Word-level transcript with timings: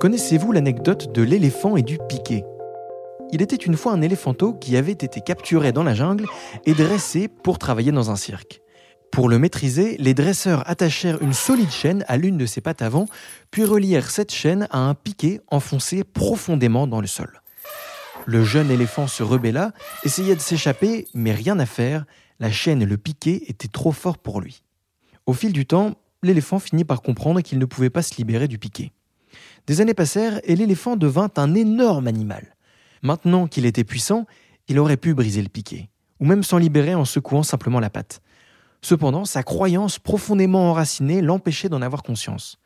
Connaissez-vous 0.00 0.52
l'anecdote 0.52 1.12
de 1.12 1.20
l'éléphant 1.20 1.76
et 1.76 1.82
du 1.82 1.98
piquet 2.08 2.42
Il 3.32 3.42
était 3.42 3.54
une 3.54 3.76
fois 3.76 3.92
un 3.92 4.00
éléphanteau 4.00 4.54
qui 4.54 4.78
avait 4.78 4.92
été 4.92 5.20
capturé 5.20 5.72
dans 5.72 5.82
la 5.82 5.92
jungle 5.92 6.24
et 6.64 6.72
dressé 6.72 7.28
pour 7.28 7.58
travailler 7.58 7.92
dans 7.92 8.10
un 8.10 8.16
cirque. 8.16 8.62
Pour 9.12 9.28
le 9.28 9.38
maîtriser, 9.38 9.98
les 9.98 10.14
dresseurs 10.14 10.62
attachèrent 10.70 11.20
une 11.20 11.34
solide 11.34 11.70
chaîne 11.70 12.02
à 12.08 12.16
l'une 12.16 12.38
de 12.38 12.46
ses 12.46 12.62
pattes 12.62 12.80
avant, 12.80 13.04
puis 13.50 13.62
relièrent 13.62 14.10
cette 14.10 14.32
chaîne 14.32 14.68
à 14.70 14.78
un 14.78 14.94
piquet 14.94 15.42
enfoncé 15.48 16.02
profondément 16.02 16.86
dans 16.86 17.02
le 17.02 17.06
sol. 17.06 17.42
Le 18.24 18.42
jeune 18.42 18.70
éléphant 18.70 19.06
se 19.06 19.22
rebella, 19.22 19.72
essayait 20.02 20.34
de 20.34 20.40
s'échapper, 20.40 21.08
mais 21.12 21.32
rien 21.32 21.58
à 21.58 21.66
faire, 21.66 22.06
la 22.38 22.50
chaîne 22.50 22.80
et 22.80 22.86
le 22.86 22.96
piquet 22.96 23.42
étaient 23.48 23.68
trop 23.68 23.92
forts 23.92 24.16
pour 24.16 24.40
lui. 24.40 24.62
Au 25.26 25.34
fil 25.34 25.52
du 25.52 25.66
temps, 25.66 25.96
l'éléphant 26.22 26.58
finit 26.58 26.84
par 26.84 27.02
comprendre 27.02 27.42
qu'il 27.42 27.58
ne 27.58 27.66
pouvait 27.66 27.90
pas 27.90 28.00
se 28.00 28.16
libérer 28.16 28.48
du 28.48 28.58
piquet. 28.58 28.92
Des 29.66 29.80
années 29.80 29.94
passèrent 29.94 30.40
et 30.44 30.56
l'éléphant 30.56 30.96
devint 30.96 31.30
un 31.36 31.54
énorme 31.54 32.08
animal. 32.08 32.56
Maintenant 33.02 33.46
qu'il 33.46 33.66
était 33.66 33.84
puissant, 33.84 34.26
il 34.68 34.78
aurait 34.78 34.96
pu 34.96 35.14
briser 35.14 35.42
le 35.42 35.48
piquet, 35.48 35.90
ou 36.20 36.24
même 36.24 36.42
s'en 36.42 36.58
libérer 36.58 36.94
en 36.94 37.04
secouant 37.04 37.42
simplement 37.42 37.80
la 37.80 37.90
patte. 37.90 38.20
Cependant, 38.82 39.24
sa 39.24 39.42
croyance 39.42 39.98
profondément 39.98 40.70
enracinée 40.70 41.20
l'empêchait 41.20 41.68
d'en 41.68 41.82
avoir 41.82 42.02
conscience. 42.02 42.58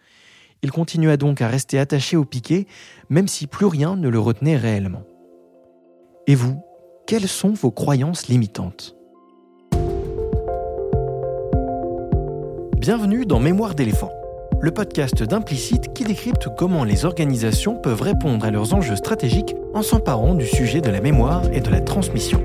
Il 0.62 0.70
continua 0.70 1.16
donc 1.16 1.42
à 1.42 1.48
rester 1.48 1.78
attaché 1.78 2.16
au 2.16 2.24
piquet, 2.24 2.66
même 3.10 3.28
si 3.28 3.46
plus 3.46 3.66
rien 3.66 3.96
ne 3.96 4.08
le 4.08 4.18
retenait 4.18 4.56
réellement. 4.56 5.02
Et 6.26 6.34
vous, 6.34 6.62
quelles 7.06 7.28
sont 7.28 7.52
vos 7.52 7.70
croyances 7.70 8.28
limitantes? 8.28 8.96
Bienvenue 12.78 13.26
dans 13.26 13.40
Mémoire 13.40 13.74
d'éléphant, 13.74 14.12
le 14.64 14.70
podcast 14.70 15.22
d'Implicite 15.22 15.92
qui 15.92 16.04
décrypte 16.04 16.48
comment 16.56 16.84
les 16.84 17.04
organisations 17.04 17.76
peuvent 17.76 18.00
répondre 18.00 18.46
à 18.46 18.50
leurs 18.50 18.72
enjeux 18.72 18.96
stratégiques 18.96 19.54
en 19.74 19.82
s'emparant 19.82 20.34
du 20.34 20.46
sujet 20.46 20.80
de 20.80 20.88
la 20.88 21.02
mémoire 21.02 21.42
et 21.52 21.60
de 21.60 21.68
la 21.68 21.82
transmission. 21.82 22.42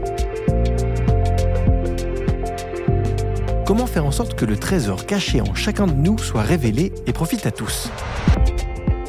Comment 3.65 3.85
faire 3.85 4.05
en 4.05 4.11
sorte 4.11 4.35
que 4.35 4.43
le 4.43 4.57
trésor 4.57 5.05
caché 5.05 5.39
en 5.39 5.55
chacun 5.55 5.87
de 5.87 5.93
nous 5.93 6.17
soit 6.17 6.41
révélé 6.41 6.91
et 7.07 7.13
profite 7.13 7.45
à 7.45 7.51
tous? 7.51 7.89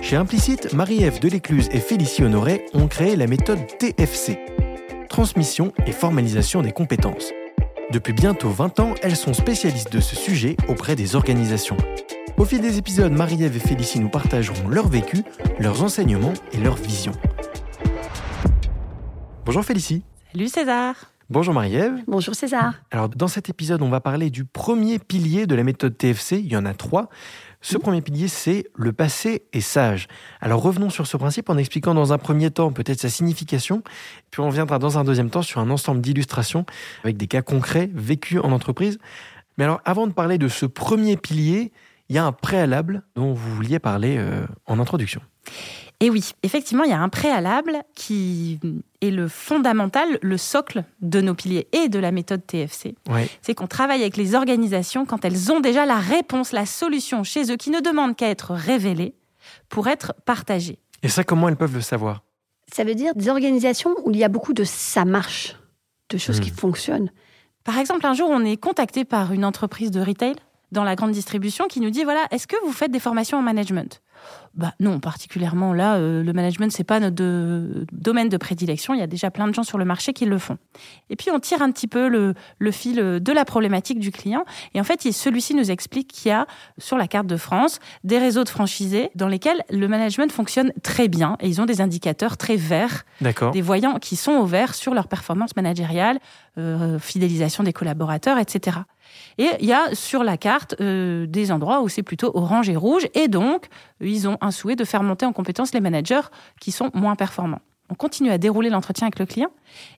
Chez 0.00 0.14
Implicite, 0.14 0.72
Marie-Ève 0.72 1.18
Delécluse 1.18 1.68
et 1.72 1.80
Félicie 1.80 2.22
Honoré 2.22 2.64
ont 2.74 2.86
créé 2.86 3.16
la 3.16 3.26
méthode 3.26 3.58
TFC, 3.80 4.38
Transmission 5.08 5.72
et 5.84 5.92
Formalisation 5.92 6.62
des 6.62 6.70
compétences. 6.70 7.32
Depuis 7.90 8.12
bientôt 8.12 8.50
20 8.50 8.78
ans, 8.78 8.94
elles 9.02 9.16
sont 9.16 9.34
spécialistes 9.34 9.92
de 9.92 9.98
ce 9.98 10.14
sujet 10.14 10.56
auprès 10.68 10.94
des 10.94 11.16
organisations. 11.16 11.76
Au 12.40 12.46
fil 12.46 12.62
des 12.62 12.78
épisodes, 12.78 13.12
Marie-Ève 13.12 13.54
et 13.54 13.60
Félicie 13.60 14.00
nous 14.00 14.08
partageront 14.08 14.66
leur 14.66 14.88
vécu, 14.88 15.18
leurs 15.58 15.82
enseignements 15.82 16.32
et 16.52 16.56
leurs 16.56 16.76
visions. 16.76 17.12
Bonjour 19.44 19.62
Félicie. 19.62 20.04
Salut 20.32 20.48
César. 20.48 20.94
Bonjour 21.28 21.52
Marie-Ève. 21.52 21.92
Bonjour 22.06 22.34
César. 22.34 22.76
Alors 22.92 23.10
dans 23.10 23.28
cet 23.28 23.50
épisode, 23.50 23.82
on 23.82 23.90
va 23.90 24.00
parler 24.00 24.30
du 24.30 24.46
premier 24.46 24.98
pilier 24.98 25.46
de 25.46 25.54
la 25.54 25.64
méthode 25.64 25.98
TFC. 25.98 26.38
Il 26.38 26.50
y 26.50 26.56
en 26.56 26.64
a 26.64 26.72
trois. 26.72 27.10
Ce 27.60 27.76
premier 27.76 28.00
pilier, 28.00 28.26
c'est 28.26 28.64
le 28.74 28.94
passé 28.94 29.42
est 29.52 29.60
sage. 29.60 30.08
Alors 30.40 30.62
revenons 30.62 30.88
sur 30.88 31.06
ce 31.06 31.18
principe 31.18 31.50
en 31.50 31.58
expliquant 31.58 31.92
dans 31.92 32.14
un 32.14 32.18
premier 32.18 32.50
temps 32.50 32.72
peut-être 32.72 33.00
sa 33.00 33.10
signification, 33.10 33.82
puis 34.30 34.40
on 34.40 34.48
viendra 34.48 34.78
dans 34.78 34.96
un 34.96 35.04
deuxième 35.04 35.28
temps 35.28 35.42
sur 35.42 35.60
un 35.60 35.68
ensemble 35.68 36.00
d'illustrations 36.00 36.64
avec 37.04 37.18
des 37.18 37.26
cas 37.26 37.42
concrets 37.42 37.90
vécus 37.92 38.40
en 38.42 38.50
entreprise. 38.50 38.98
Mais 39.58 39.64
alors 39.64 39.82
avant 39.84 40.06
de 40.06 40.14
parler 40.14 40.38
de 40.38 40.48
ce 40.48 40.64
premier 40.64 41.18
pilier, 41.18 41.70
il 42.10 42.16
y 42.16 42.18
a 42.18 42.26
un 42.26 42.32
préalable 42.32 43.04
dont 43.14 43.32
vous 43.32 43.54
vouliez 43.54 43.78
parler 43.78 44.16
euh, 44.18 44.44
en 44.66 44.80
introduction. 44.80 45.22
Et 46.00 46.10
oui, 46.10 46.32
effectivement, 46.42 46.82
il 46.82 46.90
y 46.90 46.94
a 46.94 47.00
un 47.00 47.08
préalable 47.08 47.78
qui 47.94 48.58
est 49.00 49.10
le 49.10 49.28
fondamental, 49.28 50.18
le 50.20 50.36
socle 50.36 50.84
de 51.02 51.20
nos 51.20 51.34
piliers 51.34 51.68
et 51.72 51.88
de 51.88 51.98
la 52.00 52.10
méthode 52.10 52.44
TFC. 52.44 52.96
C'est 53.42 53.54
qu'on 53.54 53.68
travaille 53.68 54.00
avec 54.00 54.16
les 54.16 54.34
organisations 54.34 55.06
quand 55.06 55.24
elles 55.24 55.52
ont 55.52 55.60
déjà 55.60 55.86
la 55.86 55.98
réponse, 55.98 56.50
la 56.52 56.66
solution 56.66 57.22
chez 57.22 57.52
eux, 57.52 57.56
qui 57.56 57.70
ne 57.70 57.80
demandent 57.80 58.16
qu'à 58.16 58.28
être 58.28 58.54
révélée 58.54 59.14
pour 59.68 59.86
être 59.86 60.12
partagée. 60.24 60.78
Et 61.02 61.08
ça, 61.08 61.22
comment 61.22 61.48
elles 61.48 61.56
peuvent 61.56 61.74
le 61.74 61.80
savoir? 61.80 62.24
Ça 62.72 62.82
veut 62.82 62.94
dire 62.94 63.14
des 63.14 63.28
organisations 63.28 63.94
où 64.04 64.10
il 64.10 64.16
y 64.16 64.24
a 64.24 64.28
beaucoup 64.28 64.52
de 64.52 64.64
ça 64.64 65.04
marche, 65.04 65.54
de 66.08 66.18
choses 66.18 66.40
qui 66.40 66.50
hmm. 66.50 66.54
fonctionnent. 66.54 67.10
Par 67.62 67.78
exemple, 67.78 68.04
un 68.06 68.14
jour, 68.14 68.30
on 68.30 68.44
est 68.44 68.56
contacté 68.56 69.04
par 69.04 69.32
une 69.32 69.44
entreprise 69.44 69.90
de 69.90 70.00
retail 70.00 70.34
dans 70.72 70.84
la 70.84 70.96
grande 70.96 71.12
distribution 71.12 71.66
qui 71.68 71.80
nous 71.80 71.90
dit 71.90 72.04
voilà, 72.04 72.26
est-ce 72.30 72.46
que 72.46 72.56
vous 72.64 72.72
faites 72.72 72.90
des 72.90 73.00
formations 73.00 73.38
en 73.38 73.42
management? 73.42 74.00
Bah 74.54 74.74
non, 74.80 74.98
particulièrement 74.98 75.72
là, 75.72 75.96
euh, 75.96 76.24
le 76.24 76.32
management 76.32 76.72
c'est 76.72 76.84
pas 76.84 76.98
notre 76.98 77.22
domaine 77.92 78.28
de 78.28 78.36
prédilection. 78.36 78.94
Il 78.94 79.00
y 79.00 79.02
a 79.02 79.06
déjà 79.06 79.30
plein 79.30 79.46
de 79.46 79.54
gens 79.54 79.62
sur 79.62 79.78
le 79.78 79.84
marché 79.84 80.12
qui 80.12 80.26
le 80.26 80.38
font. 80.38 80.58
Et 81.08 81.16
puis 81.16 81.30
on 81.30 81.38
tire 81.38 81.62
un 81.62 81.70
petit 81.70 81.86
peu 81.86 82.08
le, 82.08 82.34
le 82.58 82.70
fil 82.70 82.96
de 82.96 83.32
la 83.32 83.44
problématique 83.44 84.00
du 84.00 84.10
client. 84.10 84.44
Et 84.74 84.80
en 84.80 84.84
fait, 84.84 85.00
celui-ci 85.12 85.54
nous 85.54 85.70
explique 85.70 86.08
qu'il 86.08 86.30
y 86.30 86.32
a 86.32 86.46
sur 86.78 86.96
la 86.96 87.06
carte 87.06 87.26
de 87.26 87.36
France 87.36 87.78
des 88.02 88.18
réseaux 88.18 88.44
de 88.44 88.48
franchisés 88.48 89.10
dans 89.14 89.28
lesquels 89.28 89.62
le 89.70 89.86
management 89.88 90.32
fonctionne 90.32 90.72
très 90.82 91.08
bien 91.08 91.36
et 91.40 91.48
ils 91.48 91.60
ont 91.60 91.66
des 91.66 91.80
indicateurs 91.80 92.36
très 92.36 92.56
verts, 92.56 93.04
des 93.52 93.62
voyants 93.62 93.98
qui 93.98 94.16
sont 94.16 94.32
au 94.32 94.46
vert 94.46 94.74
sur 94.74 94.94
leur 94.94 95.08
performance 95.08 95.54
managériale, 95.56 96.18
euh, 96.58 96.98
fidélisation 96.98 97.62
des 97.62 97.72
collaborateurs, 97.72 98.38
etc. 98.38 98.78
Et 99.38 99.48
il 99.60 99.66
y 99.66 99.72
a 99.72 99.94
sur 99.94 100.24
la 100.24 100.36
carte 100.36 100.74
euh, 100.80 101.26
des 101.26 101.52
endroits 101.52 101.82
où 101.82 101.88
c'est 101.88 102.02
plutôt 102.02 102.30
orange 102.34 102.68
et 102.68 102.76
rouge. 102.76 103.06
Et 103.14 103.28
donc, 103.28 103.66
ils 104.12 104.28
ont 104.28 104.38
un 104.40 104.50
souhait 104.50 104.76
de 104.76 104.84
faire 104.84 105.02
monter 105.02 105.26
en 105.26 105.32
compétence 105.32 105.72
les 105.72 105.80
managers 105.80 106.20
qui 106.60 106.72
sont 106.72 106.90
moins 106.94 107.16
performants. 107.16 107.60
On 107.90 107.94
continue 107.94 108.30
à 108.30 108.38
dérouler 108.38 108.70
l'entretien 108.70 109.08
avec 109.08 109.18
le 109.18 109.26
client 109.26 109.50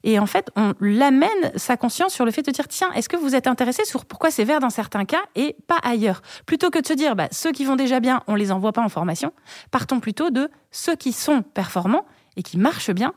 et 0.03 0.19
en 0.19 0.25
fait, 0.25 0.51
on 0.57 0.73
l'amène 0.81 1.53
sa 1.57 1.77
conscience 1.77 2.15
sur 2.15 2.25
le 2.25 2.31
fait 2.31 2.41
de 2.41 2.51
dire 2.51 2.67
tiens, 2.67 2.91
est-ce 2.93 3.09
que 3.09 3.19
vous 3.19 3.35
êtes 3.35 3.47
intéressé 3.47 3.85
sur 3.85 4.07
pourquoi 4.07 4.31
c'est 4.31 4.45
vert 4.45 4.61
dans 4.61 4.71
certains 4.71 5.05
cas 5.05 5.21
et 5.35 5.57
pas 5.67 5.79
ailleurs? 5.83 6.23
Plutôt 6.47 6.71
que 6.71 6.79
de 6.79 6.87
se 6.87 6.95
dire 6.95 7.15
bah, 7.15 7.29
ceux 7.31 7.53
qui 7.53 7.67
vont 7.67 7.77
déjà 7.77 8.01
bien, 8.01 8.23
on 8.29 8.35
les 8.35 8.51
envoie 8.51 8.73
pas 8.73 8.81
en 8.81 8.89
formation, 8.89 9.33
partons 9.71 10.01
plutôt 10.01 10.31
de 10.31 10.51
ceux 10.71 10.97
qui 10.97 11.13
sont 11.13 11.43
performants 11.43 12.07
et 12.37 12.43
qui 12.43 12.57
marchent 12.57 12.93
bien. 12.93 13.13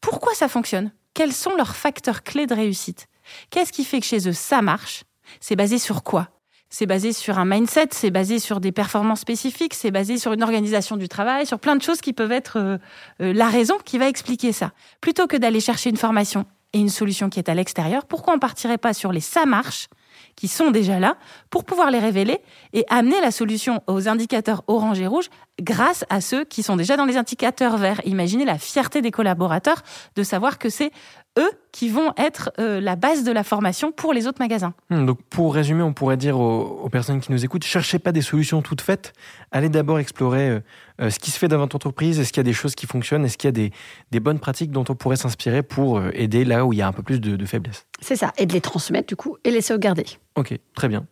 Pourquoi 0.00 0.34
ça 0.34 0.48
fonctionne? 0.48 0.90
Quels 1.14 1.32
sont 1.32 1.54
leurs 1.54 1.76
facteurs 1.76 2.24
clés 2.24 2.46
de 2.46 2.54
réussite? 2.54 3.06
Qu'est-ce 3.50 3.72
qui 3.72 3.84
fait 3.84 4.00
que 4.00 4.06
chez 4.06 4.28
eux 4.28 4.32
ça 4.32 4.62
marche? 4.62 5.04
C'est 5.40 5.56
basé 5.56 5.78
sur 5.78 6.02
quoi? 6.02 6.28
C'est 6.70 6.86
basé 6.86 7.12
sur 7.12 7.38
un 7.38 7.44
mindset, 7.44 7.88
c'est 7.92 8.10
basé 8.10 8.38
sur 8.38 8.60
des 8.60 8.72
performances 8.72 9.20
spécifiques, 9.20 9.74
c'est 9.74 9.90
basé 9.90 10.18
sur 10.18 10.32
une 10.32 10.42
organisation 10.42 10.96
du 10.96 11.08
travail, 11.08 11.46
sur 11.46 11.58
plein 11.58 11.76
de 11.76 11.82
choses 11.82 12.00
qui 12.00 12.12
peuvent 12.12 12.32
être 12.32 12.58
euh, 12.58 12.78
euh, 13.20 13.32
la 13.32 13.48
raison 13.48 13.76
qui 13.84 13.98
va 13.98 14.08
expliquer 14.08 14.52
ça. 14.52 14.72
Plutôt 15.00 15.26
que 15.26 15.36
d'aller 15.36 15.60
chercher 15.60 15.90
une 15.90 15.96
formation 15.96 16.44
et 16.72 16.78
une 16.78 16.90
solution 16.90 17.30
qui 17.30 17.38
est 17.38 17.48
à 17.48 17.54
l'extérieur, 17.54 18.04
pourquoi 18.04 18.34
on 18.34 18.38
partirait 18.38 18.78
pas 18.78 18.92
sur 18.92 19.12
les 19.12 19.20
ça 19.20 19.46
marche 19.46 19.88
qui 20.36 20.48
sont 20.48 20.70
déjà 20.70 21.00
là 21.00 21.16
pour 21.50 21.64
pouvoir 21.64 21.90
les 21.90 21.98
révéler 21.98 22.38
et 22.72 22.84
amener 22.88 23.20
la 23.20 23.30
solution 23.30 23.82
aux 23.86 24.08
indicateurs 24.08 24.62
orange 24.66 25.00
et 25.00 25.06
rouge 25.06 25.30
grâce 25.60 26.04
à 26.10 26.20
ceux 26.20 26.44
qui 26.44 26.62
sont 26.62 26.76
déjà 26.76 26.96
dans 26.96 27.06
les 27.06 27.16
indicateurs 27.16 27.76
verts. 27.76 28.00
Imaginez 28.04 28.44
la 28.44 28.58
fierté 28.58 29.02
des 29.02 29.10
collaborateurs 29.10 29.82
de 30.14 30.22
savoir 30.22 30.58
que 30.58 30.68
c'est 30.68 30.92
eux 31.38 31.50
qui 31.72 31.88
vont 31.88 32.12
être 32.16 32.50
euh, 32.58 32.80
la 32.80 32.96
base 32.96 33.24
de 33.24 33.32
la 33.32 33.44
formation 33.44 33.92
pour 33.92 34.12
les 34.12 34.26
autres 34.26 34.40
magasins. 34.40 34.74
Hmm, 34.90 35.06
donc 35.06 35.22
pour 35.30 35.54
résumer, 35.54 35.82
on 35.82 35.92
pourrait 35.92 36.16
dire 36.16 36.38
aux, 36.38 36.88
personnes 36.90 37.20
qui 37.20 37.32
nous 37.32 37.44
écoutent, 37.44 37.64
cherchez 37.64 37.98
pas 37.98 38.12
des 38.12 38.22
solutions 38.22 38.60
toutes 38.60 38.80
faites, 38.80 39.12
allez 39.52 39.68
d'abord 39.68 39.98
explorer 39.98 40.50
euh, 40.50 40.60
euh, 41.00 41.10
ce 41.10 41.18
qui 41.18 41.30
se 41.30 41.38
fait 41.38 41.48
dans 41.48 41.58
votre 41.58 41.76
entreprise, 41.76 42.18
est-ce 42.18 42.32
qu'il 42.32 42.40
y 42.40 42.46
a 42.46 42.50
des 42.50 42.52
choses 42.52 42.74
qui 42.74 42.86
fonctionnent, 42.86 43.24
est-ce 43.24 43.38
qu'il 43.38 43.48
y 43.48 43.66
a 43.66 43.70
des, 44.10 44.20
bonnes 44.20 44.40
pratiques 44.40 44.72
dont 44.72 44.84
on 44.88 44.94
pourrait 44.94 45.16
s'inspirer 45.16 45.62
pour 45.62 46.02
aider 46.12 46.44
là 46.44 46.66
où 46.66 46.72
il 46.72 46.80
y 46.80 46.82
a 46.82 46.88
un 46.88 46.92
peu 46.92 47.02
plus 47.02 47.20
de, 47.20 47.36
de 47.36 47.46
faiblesse? 47.46 47.86
C'est 48.00 48.16
ça, 48.16 48.32
et 48.36 48.46
de 48.46 48.52
les 48.52 48.60
transmettre 48.60 49.06
du 49.06 49.16
coup 49.16 49.36
et 49.44 49.50
les 49.50 49.60
sauvegarder. 49.60 50.06
Ok, 50.34 50.58
très 50.74 50.88
bien. 50.88 51.06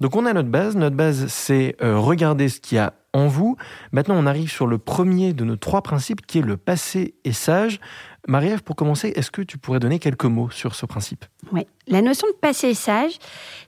Donc 0.00 0.14
on 0.14 0.26
a 0.26 0.32
notre 0.32 0.48
base, 0.48 0.76
notre 0.76 0.96
base 0.96 1.26
c'est 1.28 1.76
regarder 1.80 2.48
ce 2.48 2.60
qu'il 2.60 2.76
y 2.76 2.78
a 2.78 2.92
en 3.16 3.28
vous. 3.28 3.56
Maintenant 3.92 4.16
on 4.16 4.26
arrive 4.26 4.50
sur 4.50 4.66
le 4.66 4.78
premier 4.78 5.32
de 5.32 5.44
nos 5.44 5.56
trois 5.56 5.82
principes 5.82 6.24
qui 6.26 6.38
est 6.38 6.42
le 6.42 6.56
passé 6.56 7.14
et 7.24 7.32
sage. 7.32 7.80
Marie-Ève, 8.28 8.62
pour 8.62 8.74
commencer, 8.74 9.12
est-ce 9.14 9.30
que 9.30 9.42
tu 9.42 9.56
pourrais 9.56 9.78
donner 9.78 9.98
quelques 10.00 10.24
mots 10.24 10.50
sur 10.50 10.74
ce 10.74 10.84
principe? 10.84 11.24
Oui. 11.52 11.66
La 11.86 12.02
notion 12.02 12.26
de 12.26 12.34
passé 12.34 12.74
sage, 12.74 13.18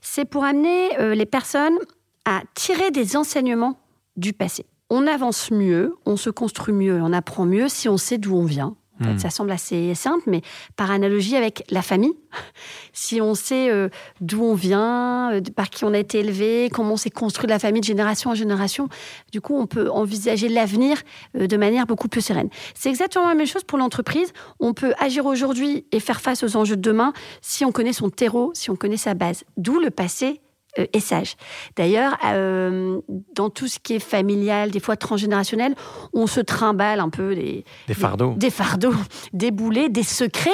c'est 0.01 0.25
pour 0.25 0.43
amener 0.43 0.99
euh, 0.99 1.15
les 1.15 1.25
personnes 1.25 1.77
à 2.25 2.41
tirer 2.55 2.91
des 2.91 3.15
enseignements 3.15 3.79
du 4.17 4.33
passé. 4.33 4.65
On 4.89 5.07
avance 5.07 5.51
mieux, 5.51 5.95
on 6.05 6.17
se 6.17 6.29
construit 6.29 6.73
mieux, 6.73 7.01
on 7.01 7.13
apprend 7.13 7.45
mieux 7.45 7.69
si 7.69 7.87
on 7.87 7.97
sait 7.97 8.17
d'où 8.17 8.35
on 8.35 8.43
vient, 8.43 8.75
Hmm. 8.99 9.17
ça 9.17 9.29
semble 9.29 9.51
assez 9.51 9.95
simple, 9.95 10.23
mais 10.27 10.41
par 10.75 10.91
analogie 10.91 11.35
avec 11.35 11.63
la 11.69 11.81
famille, 11.81 12.13
si 12.93 13.21
on 13.21 13.33
sait 13.33 13.69
euh, 13.69 13.89
d'où 14.19 14.43
on 14.43 14.55
vient, 14.55 15.31
euh, 15.31 15.41
par 15.55 15.69
qui 15.69 15.85
on 15.85 15.93
a 15.93 15.97
été 15.97 16.19
élevé, 16.19 16.69
comment 16.71 16.93
on 16.93 16.97
s'est 16.97 17.09
construit 17.09 17.49
la 17.49 17.59
famille 17.59 17.81
de 17.81 17.85
génération 17.85 18.31
en 18.31 18.35
génération, 18.35 18.89
du 19.31 19.41
coup, 19.41 19.55
on 19.55 19.67
peut 19.67 19.89
envisager 19.89 20.49
l'avenir 20.49 21.01
euh, 21.37 21.47
de 21.47 21.57
manière 21.57 21.85
beaucoup 21.85 22.07
plus 22.07 22.21
sereine. 22.21 22.49
C'est 22.75 22.89
exactement 22.89 23.27
la 23.27 23.35
même 23.35 23.47
chose 23.47 23.63
pour 23.63 23.77
l'entreprise. 23.77 24.33
On 24.59 24.73
peut 24.73 24.93
agir 24.99 25.25
aujourd'hui 25.25 25.85
et 25.91 25.99
faire 25.99 26.21
face 26.21 26.43
aux 26.43 26.57
enjeux 26.57 26.75
de 26.75 26.81
demain 26.81 27.13
si 27.41 27.63
on 27.65 27.71
connaît 27.71 27.93
son 27.93 28.09
terreau, 28.09 28.51
si 28.53 28.69
on 28.69 28.75
connaît 28.75 28.97
sa 28.97 29.13
base. 29.13 29.43
D'où 29.57 29.79
le 29.79 29.91
passé 29.91 30.41
euh, 30.77 30.85
et 30.93 30.99
sage. 30.99 31.35
D'ailleurs, 31.75 32.17
euh, 32.25 32.99
dans 33.33 33.49
tout 33.49 33.67
ce 33.67 33.79
qui 33.79 33.95
est 33.95 33.99
familial, 33.99 34.71
des 34.71 34.79
fois 34.79 34.95
transgénérationnel, 34.95 35.75
on 36.13 36.27
se 36.27 36.39
trimballe 36.39 36.99
un 36.99 37.09
peu 37.09 37.33
des, 37.33 37.65
Des 37.87 37.93
fardeaux. 37.93 38.33
des, 38.37 38.49
fardeaux, 38.49 38.93
des 39.33 39.51
boulets, 39.51 39.89
des 39.89 40.03
secrets 40.03 40.49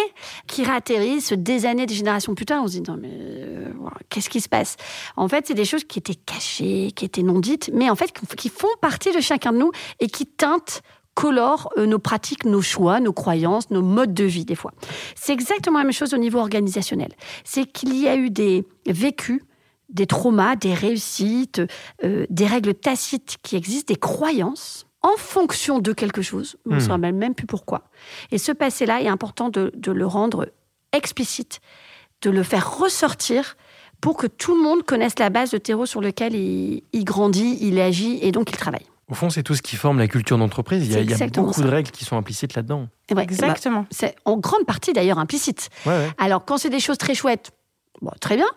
qui 0.48 0.64
réatterrissent 0.64 1.34
des 1.34 1.66
années, 1.66 1.86
des 1.86 1.96
générations 1.96 2.34
plus 2.36 2.46
tard. 2.46 2.64
On 2.64 2.68
se 2.68 2.80
dit 2.80 2.84
non 2.90 2.98
mais 3.00 3.12
euh, 3.12 3.72
voilà, 3.78 3.98
qu'est-ce 4.10 4.30
qui 4.30 4.42
se 4.42 4.50
passe? 4.50 4.78
En 5.18 5.28
fait, 5.28 5.48
c'est 5.48 5.54
des 5.54 5.66
choses 5.66 5.84
qui 5.84 6.00
étaient 6.00 6.16
cachées, 6.16 6.92
qui 6.96 7.06
étaient 7.06 7.24
non 7.24 7.40
dites, 7.40 7.70
mais 7.74 7.90
en 7.90 7.96
fait 7.96 8.12
qui 8.38 8.50
font 8.50 8.68
partie 8.82 9.14
de 9.14 9.20
chacun 9.20 9.52
de 9.52 9.58
nous 9.58 9.72
et 10.00 10.08
qui 10.08 10.26
teintent 10.26 10.82
colorent 11.16 11.70
euh, 11.78 11.88
nos 11.88 11.98
pratiques, 11.98 12.46
nos 12.46 12.62
choix, 12.62 13.00
nos 13.00 13.14
croyances, 13.14 13.72
nos 13.72 13.82
modes 13.82 14.14
de 14.14 14.26
vie 14.26 14.46
des 14.46 14.56
fois. 14.56 14.72
C'est 15.16 15.34
exactement 15.34 15.80
la 15.80 15.86
même 15.86 15.94
chose 15.94 16.14
au 16.14 16.18
niveau 16.18 16.40
organisationnel. 16.40 17.12
C'est 17.44 17.66
qu'il 17.66 18.00
y 18.00 18.08
a 18.08 18.16
eu 18.16 18.30
des 18.30 18.66
vécus, 18.86 19.42
des 19.90 20.08
traumas, 20.08 20.56
des 20.56 20.74
réussites, 20.74 21.62
euh, 22.04 22.26
des 22.30 22.46
règles 22.48 22.74
tacites 22.74 23.38
qui 23.44 23.56
existent, 23.56 23.94
des 23.94 24.00
croyances 24.00 24.86
en 25.02 25.16
fonction 25.18 25.80
de 25.80 25.94
quelque 25.94 26.22
chose. 26.22 26.56
On 26.70 26.76
ne 26.76 26.80
se 26.80 26.90
rappelle 26.90 27.14
même 27.14 27.36
plus 27.36 27.46
pourquoi. 27.46 27.84
Et 28.32 28.38
ce 28.40 28.52
passé-là 28.52 29.02
est 29.02 29.08
important 29.08 29.50
de, 29.50 29.72
de 29.76 29.92
le 29.92 30.08
rendre 30.08 30.48
explicite, 30.94 31.60
de 32.22 32.30
le 32.32 32.42
faire 32.44 32.78
ressortir 32.80 33.56
pour 34.02 34.18
que 34.18 34.28
tout 34.28 34.56
le 34.56 34.62
monde 34.64 34.84
connaisse 34.84 35.20
la 35.20 35.30
base 35.30 35.52
de 35.52 35.58
terreau 35.58 35.86
sur 35.86 36.02
lequel 36.02 36.34
il, 36.36 36.84
il 36.94 37.04
grandit, 37.06 37.58
il 37.62 37.80
agit 37.80 38.20
et 38.22 38.32
donc 38.32 38.50
il 38.52 38.58
travaille. 38.58 38.86
Au 39.08 39.14
fond, 39.14 39.30
c'est 39.30 39.44
tout 39.44 39.54
ce 39.54 39.62
qui 39.62 39.76
forme 39.76 40.00
la 40.00 40.08
culture 40.08 40.38
d'entreprise. 40.40 40.88
Il 40.88 40.92
y 40.92 40.96
a, 40.96 40.98
C'est 40.98 41.04
il 41.04 41.10
y 41.10 41.14
a 41.14 41.16
exactement 41.16 41.46
beaucoup 41.48 41.60
ça. 41.62 41.66
de 41.68 41.72
règles 41.72 41.92
qui 41.92 42.04
sont 42.06 42.18
implicites 42.18 42.56
là-dedans. 42.56 42.88
Et 43.10 43.14
ouais, 43.14 43.18
bah, 43.18 43.22
Exactement. 43.24 43.86
c'est 43.92 44.16
en 44.26 44.38
grande 44.38 44.66
partie 44.66 44.94
d'ailleurs 44.94 45.20
implicite. 45.20 45.70
Ouais, 45.86 45.92
ouais. 45.92 46.10
Alors, 46.18 46.44
quand 46.44 46.58
c'est 46.58 46.72
des 46.72 46.80
choses 46.80 46.98
très 46.98 47.14
chouettes, 47.14 47.52
bon, 48.02 48.12
très 48.20 48.36
bien. 48.36 48.48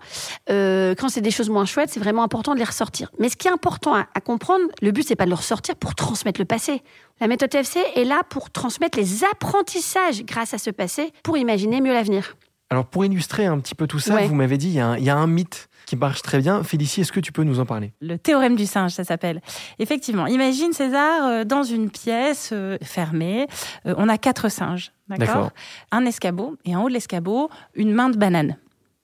Euh, 0.51 0.95
quand 0.97 1.09
c'est 1.09 1.21
des 1.21 1.31
choses 1.31 1.51
moins 1.51 1.65
chouettes, 1.65 1.91
c'est 1.91 2.01
vraiment 2.01 2.23
important 2.23 2.55
de 2.55 2.59
les 2.59 2.65
ressortir. 2.65 3.11
Mais 3.19 3.29
ce 3.29 3.37
qui 3.37 3.49
est 3.49 3.51
important 3.53 3.95
à, 3.95 4.07
à 4.15 4.21
comprendre, 4.21 4.65
le 4.83 4.91
but, 4.93 5.07
c'est 5.07 5.17
pas 5.17 5.25
de 5.25 5.31
le 5.31 5.37
ressortir 5.37 5.77
pour 5.77 5.95
transmettre 5.95 6.41
le 6.41 6.45
passé. 6.45 6.83
La 7.21 7.27
méthode 7.29 7.51
TFC 7.51 7.81
est 7.97 8.05
là 8.05 8.23
pour 8.29 8.51
transmettre 8.51 8.99
les 8.99 9.25
apprentissages 9.25 10.25
grâce 10.25 10.55
à 10.55 10.59
ce 10.59 10.71
passé 10.71 11.13
pour 11.23 11.37
imaginer 11.37 11.81
mieux 11.81 11.93
l'avenir. 11.93 12.37
Alors, 12.71 12.85
pour 12.85 13.05
illustrer 13.05 13.47
un 13.47 13.59
petit 13.61 13.75
peu 13.75 13.87
tout 13.87 13.99
ça, 13.99 14.15
Ouais. 14.15 14.27
vous 14.27 14.35
m'avez 14.35 14.59
dit, 14.59 14.69
il 14.69 14.75
y, 14.75 14.81
a 14.81 14.89
un, 14.89 14.97
il 14.99 15.05
y 15.05 15.09
a 15.11 15.17
un 15.17 15.27
mythe 15.27 15.69
qui 15.87 15.97
marche 15.97 16.21
très 16.21 16.39
bien. 16.39 16.63
Félicie, 16.63 17.01
est-ce 17.01 17.13
que 17.13 17.21
tu 17.21 17.33
peux 17.33 17.43
nous 17.43 17.61
en 17.61 17.65
parler? 17.65 17.95
Le 18.03 18.19
théorème 18.19 18.57
du 18.57 18.67
singe, 18.67 18.91
ça 18.93 19.05
s'appelle. 19.05 19.41
Effectivement, 19.79 20.27
imagine 20.27 20.75
César 20.75 21.27
euh, 21.27 21.45
dans 21.45 21.63
une 21.63 21.89
pièce 21.91 22.51
euh, 22.53 22.77
fermée. 22.83 23.47
Euh, 23.87 23.95
on 23.97 24.07
a 24.11 24.19
quatre 24.19 24.51
singes, 24.51 24.93
D'accord? 25.09 25.27
d'accord 25.27 25.51
Un 25.93 26.05
escabeau 26.05 26.57
et 26.67 26.77
en 26.77 26.83
haut 26.83 26.89
de 26.91 26.93
l'escabeau, 26.93 27.49
une 27.75 27.93
main 27.95 28.11
de 28.11 28.19
banane. 28.19 28.59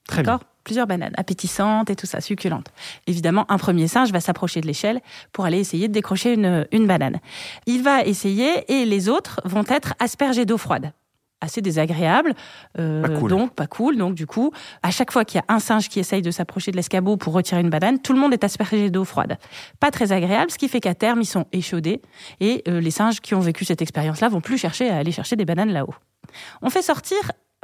Très 0.09 0.23
bien. 0.23 0.41
Plusieurs 0.65 0.87
bananes, 0.87 1.13
appétissantes 1.19 1.91
et 1.91 1.97
tout 1.97 2.07
ça, 2.07 2.23
succulentes. 2.23 2.69
Évidemment, 3.07 3.45
un 3.51 3.59
premier 3.59 3.87
singe 3.87 4.11
va 4.13 4.21
s'approcher 4.21 4.63
de 4.63 4.67
l'échelle 4.67 5.01
pour 5.33 5.45
aller 5.45 5.59
essayer 5.59 5.89
de 5.89 5.93
décrocher 5.93 6.33
une, 6.33 6.67
une 6.73 6.87
banane. 6.87 7.19
Il 7.67 7.83
va 7.83 8.03
essayer 8.03 8.65
et 8.73 8.87
les 8.87 9.11
autres 9.11 9.43
vont 9.45 9.65
être 9.69 9.93
aspergés 9.99 10.47
d'eau 10.47 10.57
froide. 10.57 10.93
Assez 11.43 11.61
désagréable, 11.61 12.33
euh, 12.79 13.03
Pas 13.03 13.09
cool. 13.19 13.29
donc 13.29 13.55
pas 13.55 13.67
cool. 13.67 13.99
Donc 13.99 14.15
du 14.15 14.27
coup, 14.27 14.53
à 14.83 14.91
chaque 14.91 15.11
fois 15.13 15.27
qu'il 15.27 15.39
y 15.39 15.43
a 15.47 15.55
un 15.55 15.59
singe 15.59 15.91
qui 15.91 16.01
essaye 16.01 16.23
de 16.23 16.31
s'approcher 16.31 16.71
de 16.71 16.77
l'escabeau 16.77 17.19
pour 17.19 17.35
retirer 17.35 17.61
une 17.61 17.69
banane, 17.69 17.99
tout 17.99 18.15
le 18.15 18.19
monde 18.21 18.33
est 18.33 18.45
aspergé 18.45 18.89
d'eau 18.89 19.05
froide. 19.05 19.37
Pas 19.81 19.91
très 19.91 20.13
agréable, 20.13 20.51
ce 20.51 20.57
qui 20.57 20.69
fait 20.69 20.81
qu'à 20.81 20.95
terme 20.95 21.21
ils 21.21 21.27
sont 21.27 21.45
échaudés 21.53 22.01
et 22.41 22.63
euh, 22.69 22.81
les 22.81 22.91
singes 22.91 23.21
qui 23.21 23.35
ont 23.35 23.41
vécu 23.41 23.67
cette 23.67 23.83
expérience-là 23.83 24.31
vont 24.31 24.41
plus 24.41 24.57
chercher 24.57 24.89
à 24.89 24.97
aller 24.97 25.13
chercher 25.13 25.37
des 25.37 25.45
bananes 25.45 25.73
là-haut. 25.73 25.95
On 26.63 26.71
fait 26.71 26.81
sortir 26.83 27.19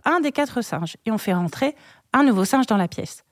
un 0.05 0.21
des 0.21 0.33
quatre 0.33 0.61
singes 0.63 0.97
et 1.07 1.11
on 1.11 1.19
fait 1.19 1.33
rentrer 1.35 1.75
un 2.13 2.23
nouveau 2.23 2.45
singe 2.45 2.67
dans 2.67 2.77
la 2.77 2.89
pièce. 2.89 3.25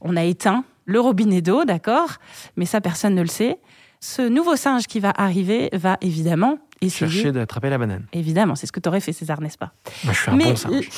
On 0.00 0.16
a 0.16 0.24
éteint 0.24 0.64
le 0.84 1.00
robinet 1.00 1.42
d'eau, 1.42 1.64
d'accord, 1.64 2.10
mais 2.56 2.64
ça 2.64 2.80
personne 2.80 3.14
ne 3.14 3.22
le 3.22 3.28
sait. 3.28 3.58
Ce 4.00 4.22
nouveau 4.22 4.56
singe 4.56 4.86
qui 4.86 5.00
va 5.00 5.12
arriver 5.16 5.68
va 5.72 5.96
évidemment 6.00 6.58
essayer. 6.80 7.10
Chercher 7.10 7.32
d'attraper 7.32 7.70
la 7.70 7.78
banane. 7.78 8.06
Évidemment, 8.12 8.54
c'est 8.54 8.66
ce 8.66 8.72
que 8.72 8.80
t'aurais 8.80 9.00
fait 9.00 9.12
César, 9.12 9.40
n'est-ce 9.40 9.58
pas? 9.58 9.72
Moi, 10.04 10.12
je 10.12 10.18
suis 10.18 10.30
un 10.30 10.36
bon 10.36 10.56
singe. 10.56 10.88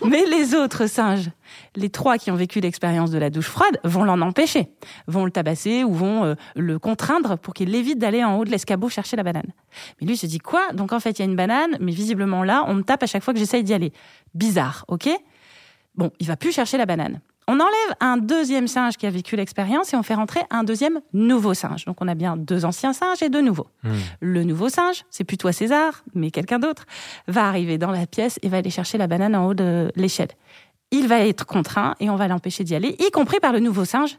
mais 0.04 0.24
les 0.26 0.54
autres 0.54 0.86
singes, 0.86 1.30
les 1.76 1.90
trois 1.90 2.18
qui 2.18 2.30
ont 2.30 2.36
vécu 2.36 2.60
l'expérience 2.60 3.10
de 3.10 3.18
la 3.18 3.30
douche 3.30 3.48
froide, 3.48 3.78
vont 3.84 4.04
l'en 4.04 4.20
empêcher, 4.22 4.68
vont 5.06 5.24
le 5.24 5.30
tabasser 5.30 5.84
ou 5.84 5.92
vont 5.92 6.24
euh, 6.24 6.34
le 6.56 6.78
contraindre 6.78 7.38
pour 7.38 7.54
qu'il 7.54 7.74
évite 7.74 7.98
d'aller 7.98 8.24
en 8.24 8.38
haut 8.38 8.44
de 8.44 8.50
l'escabeau 8.50 8.88
chercher 8.88 9.16
la 9.16 9.22
banane. 9.22 9.52
Mais 10.00 10.06
lui 10.06 10.16
se 10.16 10.26
dit 10.26 10.38
quoi? 10.38 10.72
Donc 10.72 10.92
en 10.92 11.00
fait, 11.00 11.18
il 11.18 11.22
y 11.22 11.22
a 11.22 11.26
une 11.26 11.36
banane, 11.36 11.76
mais 11.80 11.92
visiblement 11.92 12.42
là, 12.42 12.64
on 12.66 12.74
me 12.74 12.82
tape 12.82 13.02
à 13.02 13.06
chaque 13.06 13.22
fois 13.22 13.34
que 13.34 13.38
j'essaye 13.38 13.62
d'y 13.62 13.74
aller. 13.74 13.92
Bizarre, 14.34 14.84
ok? 14.88 15.10
Bon, 15.96 16.10
il 16.18 16.26
va 16.26 16.36
plus 16.36 16.52
chercher 16.52 16.78
la 16.78 16.86
banane. 16.86 17.20
On 17.46 17.54
enlève 17.54 17.96
un 18.00 18.16
deuxième 18.16 18.68
singe 18.68 18.96
qui 18.96 19.06
a 19.06 19.10
vécu 19.10 19.36
l'expérience 19.36 19.92
et 19.92 19.96
on 19.96 20.02
fait 20.02 20.14
rentrer 20.14 20.40
un 20.50 20.64
deuxième 20.64 21.00
nouveau 21.12 21.52
singe. 21.52 21.84
Donc 21.84 21.98
on 22.00 22.08
a 22.08 22.14
bien 22.14 22.36
deux 22.36 22.64
anciens 22.64 22.94
singes 22.94 23.22
et 23.22 23.28
deux 23.28 23.42
nouveaux. 23.42 23.66
Hmm. 23.82 23.92
Le 24.20 24.44
nouveau 24.44 24.70
singe, 24.70 25.04
c'est 25.10 25.24
plus 25.24 25.36
toi 25.36 25.52
César, 25.52 26.04
mais 26.14 26.30
quelqu'un 26.30 26.58
d'autre, 26.58 26.86
va 27.28 27.46
arriver 27.46 27.76
dans 27.76 27.90
la 27.90 28.06
pièce 28.06 28.38
et 28.42 28.48
va 28.48 28.58
aller 28.58 28.70
chercher 28.70 28.96
la 28.96 29.06
banane 29.06 29.36
en 29.36 29.46
haut 29.46 29.54
de 29.54 29.92
l'échelle. 29.94 30.30
Il 30.90 31.06
va 31.06 31.20
être 31.20 31.44
contraint 31.44 31.94
et 32.00 32.08
on 32.08 32.16
va 32.16 32.28
l'empêcher 32.28 32.64
d'y 32.64 32.74
aller, 32.74 32.96
y 32.98 33.10
compris 33.10 33.40
par 33.40 33.52
le 33.52 33.60
nouveau 33.60 33.84
singe 33.84 34.18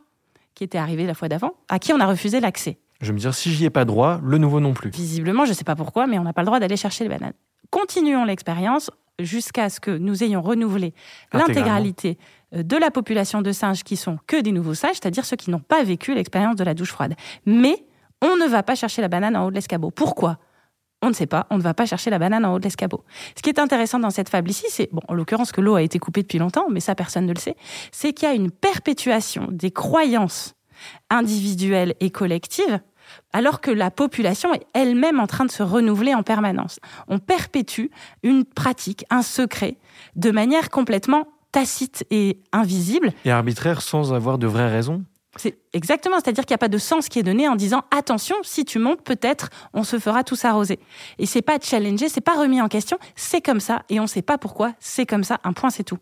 qui 0.54 0.63
était 0.63 0.77
arrivé 0.77 1.06
la 1.06 1.13
fois 1.13 1.27
d'avant, 1.27 1.54
à 1.68 1.80
qui 1.80 1.94
on 1.94 2.00
a 2.00 2.06
refusé 2.06 2.39
l'accès. 2.39 2.77
Je 3.01 3.07
vais 3.07 3.13
me 3.13 3.19
dire, 3.19 3.33
si 3.33 3.51
j'y 3.51 3.66
ai 3.66 3.69
pas 3.69 3.86
droit, 3.86 4.22
le 4.24 4.38
nouveau 4.38 4.62
non 4.62 4.74
plus. 4.74 4.89
Visiblement, 4.89 5.45
je 5.45 5.50
ne 5.50 5.56
sais 5.56 5.66
pas 5.66 5.75
pourquoi, 5.75 6.07
mais 6.07 6.18
on 6.18 6.24
n'a 6.24 6.31
pas 6.31 6.42
le 6.42 6.45
droit 6.45 6.60
d'aller 6.60 6.77
chercher 6.77 7.04
les 7.04 7.10
bananes. 7.10 7.33
Continuons 7.72 8.24
l'expérience 8.24 8.89
jusqu'à 9.19 9.69
ce 9.69 9.79
que 9.79 9.91
nous 9.91 10.23
ayons 10.23 10.41
renouvelé 10.41 10.94
l'intégralité 11.33 12.17
euh, 12.53 12.63
de 12.63 12.77
la 12.77 12.91
population 12.91 13.41
de 13.41 13.51
singes 13.51 13.83
qui 13.83 13.97
sont 13.97 14.17
que 14.27 14.41
des 14.41 14.51
nouveaux 14.51 14.73
singes, 14.73 14.95
c'est-à-dire 14.95 15.25
ceux 15.25 15.38
qui 15.38 15.50
n'ont 15.50 15.59
pas 15.59 15.83
vécu 15.83 16.13
l'expérience 16.13 16.56
de 16.56 16.63
la 16.63 16.73
douche 16.73 16.91
froide. 16.91 17.15
Mais 17.45 17.85
on 18.21 18.35
ne 18.38 18.47
va 18.47 18.63
pas 18.63 18.75
chercher 18.75 19.01
la 19.01 19.07
banane 19.07 19.35
en 19.35 19.45
haut 19.45 19.50
de 19.50 19.56
l'escabeau. 19.56 19.91
Pourquoi? 19.91 20.38
On 21.01 21.09
ne 21.09 21.13
sait 21.13 21.27
pas, 21.27 21.45
on 21.50 21.57
ne 21.57 21.62
va 21.62 21.73
pas 21.73 21.85
chercher 21.85 22.09
la 22.09 22.19
banane 22.19 22.45
en 22.45 22.53
haut 22.53 22.59
de 22.59 22.63
l'escabeau. 22.63 23.03
Ce 23.38 23.41
qui 23.41 23.50
est 23.50 23.59
intéressant 23.59 24.00
dans 24.00 24.09
cette 24.09 24.29
fable 24.29 24.50
ici, 24.50 24.65
c'est, 24.69 24.89
bon, 24.91 25.01
en 25.07 25.13
l'occurrence 25.13 25.51
que 25.51 25.62
l'eau 25.62 25.75
a 25.75 25.81
été 25.81 26.00
coupée 26.00 26.21
depuis 26.21 26.39
longtemps, 26.39 26.67
mais 26.71 26.79
ça 26.79 26.95
personne 26.95 27.25
ne 27.25 27.33
le 27.33 27.39
sait, 27.39 27.56
c'est 27.91 28.13
qu'il 28.13 28.27
y 28.27 28.31
a 28.31 28.33
une 28.33 28.50
perpétuation 28.50 29.47
des 29.51 29.71
croyances 29.71 30.56
individuelles 31.09 31.95
et 32.00 32.09
collectives 32.09 32.79
alors 33.34 33.62
que 33.62 33.72
la 33.72 33.92
population 33.92 34.54
est 34.54 34.66
elle-même 34.74 35.19
en 35.19 35.28
train 35.28 35.46
de 35.46 35.52
se 35.52 35.63
renouveler 35.63 36.13
en 36.13 36.24
permanence. 36.24 36.80
On 37.07 37.19
perpétue 37.19 37.88
une 38.24 38.46
pratique, 38.46 39.06
un 39.10 39.22
secret, 39.22 39.78
de 40.16 40.31
manière 40.31 40.69
complètement 40.69 41.28
tacite 41.52 42.06
et 42.12 42.40
invisible. 42.52 43.13
Et 43.24 43.31
arbitraire 43.31 43.81
sans 43.81 44.13
avoir 44.13 44.38
de 44.38 44.48
vraies 44.48 44.69
raisons. 44.69 45.04
C'est 45.38 45.57
exactement, 45.74 46.18
c'est-à-dire 46.24 46.46
qu'il 46.46 46.54
n'y 46.54 46.56
a 46.56 46.60
pas 46.60 46.69
de 46.69 46.78
sens 46.78 47.10
qui 47.10 47.19
est 47.19 47.24
donné 47.24 47.48
en 47.48 47.56
disant 47.56 47.84
attention, 47.92 48.36
si 48.44 48.63
tu 48.63 48.80
montes, 48.80 49.02
peut-être 49.04 49.50
on 49.74 49.84
se 49.84 50.00
fera 50.00 50.24
tous 50.24 50.46
arroser. 50.46 50.79
Et 51.18 51.25
c'est 51.25 51.41
pas 51.41 51.58
challengé, 51.62 52.08
c'est 52.08 52.22
pas 52.22 52.39
remis 52.39 52.62
en 52.62 52.68
question, 52.68 52.98
c'est 53.15 53.41
comme 53.41 53.60
ça 53.60 53.84
et 53.89 54.00
on 54.00 54.03
ne 54.03 54.08
sait 54.08 54.22
pas 54.22 54.38
pourquoi, 54.38 54.74
c'est 54.79 55.06
comme 55.06 55.24
ça, 55.24 55.39
un 55.44 55.53
point 55.53 55.70
c'est 55.70 55.84
tout. 55.84 56.00